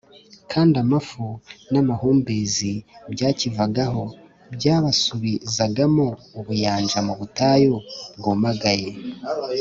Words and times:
kandi 0.51 0.75
amafu 0.83 1.23
n’amahumbezi 1.71 2.71
byakivagaho 3.13 4.03
byabasubizagamo 4.55 6.07
ubuyanja 6.39 6.97
mu 7.07 7.13
butayu 7.19 7.75
bwumagaye, 8.17 8.89